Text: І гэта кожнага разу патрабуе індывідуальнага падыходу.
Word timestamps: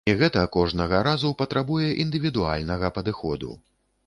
І 0.09 0.13
гэта 0.19 0.45
кожнага 0.55 1.01
разу 1.07 1.31
патрабуе 1.43 1.93
індывідуальнага 2.05 2.93
падыходу. 2.97 3.55